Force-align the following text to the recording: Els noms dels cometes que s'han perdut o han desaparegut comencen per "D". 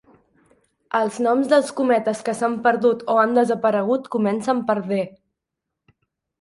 Els 0.99 1.19
noms 1.27 1.51
dels 1.51 1.69
cometes 1.81 2.23
que 2.31 2.35
s'han 2.41 2.57
perdut 2.65 3.05
o 3.13 3.19
han 3.27 3.37
desaparegut 3.41 4.11
comencen 4.19 4.67
per 4.73 4.79
"D". 4.91 5.05